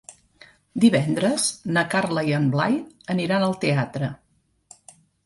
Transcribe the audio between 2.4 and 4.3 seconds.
Blai aniran al teatre.